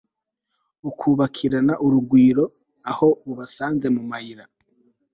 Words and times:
bukabakirana 0.83 1.73
urugwiro 1.85 2.45
aho 2.91 3.07
bubasanze 3.25 3.87
mu 3.95 4.03
mayira 4.09 4.45